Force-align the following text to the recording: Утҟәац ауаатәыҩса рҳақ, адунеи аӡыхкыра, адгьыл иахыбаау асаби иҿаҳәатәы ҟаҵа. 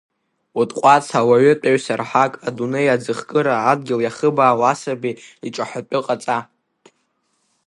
Утҟәац 0.59 1.07
ауаатәыҩса 1.19 1.93
рҳақ, 1.99 2.33
адунеи 2.47 2.93
аӡыхкыра, 2.95 3.55
адгьыл 3.71 4.01
иахыбаау 4.03 4.61
асаби 4.71 5.19
иҿаҳәатәы 5.47 5.99
ҟаҵа. 6.05 6.39